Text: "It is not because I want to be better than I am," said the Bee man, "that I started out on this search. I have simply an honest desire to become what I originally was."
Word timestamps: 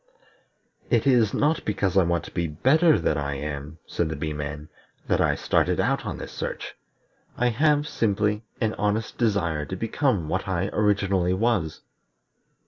"It 0.89 1.05
is 1.05 1.31
not 1.31 1.63
because 1.63 1.95
I 1.95 2.01
want 2.01 2.23
to 2.23 2.31
be 2.33 2.47
better 2.47 2.97
than 2.97 3.19
I 3.19 3.35
am," 3.35 3.77
said 3.85 4.09
the 4.09 4.15
Bee 4.15 4.33
man, 4.33 4.67
"that 5.07 5.21
I 5.21 5.35
started 5.35 5.79
out 5.79 6.07
on 6.07 6.17
this 6.17 6.31
search. 6.31 6.73
I 7.37 7.49
have 7.49 7.87
simply 7.87 8.41
an 8.59 8.73
honest 8.79 9.19
desire 9.19 9.63
to 9.67 9.75
become 9.75 10.27
what 10.27 10.47
I 10.47 10.69
originally 10.73 11.35
was." 11.35 11.81